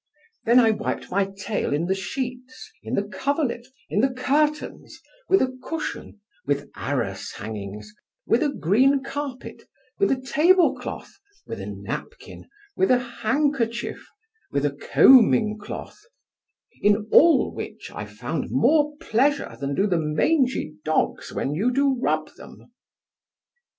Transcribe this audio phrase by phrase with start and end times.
[0.45, 5.43] Then I wiped my tail in the sheets, in the coverlet, in the curtains, with
[5.43, 7.93] a cushion, with arras hangings,
[8.25, 9.61] with a green carpet,
[9.99, 14.07] with a table cloth, with a napkin, with a handkerchief,
[14.49, 15.99] with a combing cloth;
[16.81, 22.33] in all which I found more pleasure than do the mangy dogs when you rub
[22.37, 22.71] them.